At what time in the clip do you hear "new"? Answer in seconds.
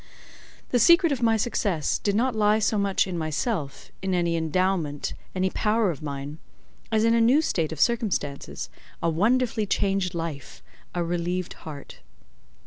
7.21-7.39